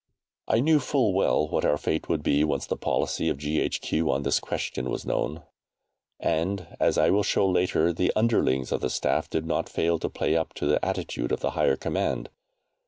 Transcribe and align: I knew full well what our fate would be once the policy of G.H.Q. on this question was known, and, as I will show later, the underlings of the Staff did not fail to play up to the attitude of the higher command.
I 0.47 0.61
knew 0.61 0.79
full 0.79 1.13
well 1.13 1.47
what 1.47 1.63
our 1.63 1.77
fate 1.77 2.09
would 2.09 2.23
be 2.23 2.43
once 2.43 2.65
the 2.65 2.75
policy 2.75 3.29
of 3.29 3.37
G.H.Q. 3.37 4.09
on 4.09 4.23
this 4.23 4.39
question 4.39 4.89
was 4.89 5.05
known, 5.05 5.43
and, 6.19 6.65
as 6.79 6.97
I 6.97 7.11
will 7.11 7.21
show 7.21 7.47
later, 7.47 7.93
the 7.93 8.11
underlings 8.15 8.71
of 8.71 8.81
the 8.81 8.89
Staff 8.89 9.29
did 9.29 9.45
not 9.45 9.69
fail 9.69 9.99
to 9.99 10.09
play 10.09 10.35
up 10.35 10.55
to 10.55 10.65
the 10.65 10.83
attitude 10.83 11.31
of 11.31 11.41
the 11.41 11.51
higher 11.51 11.75
command. 11.75 12.29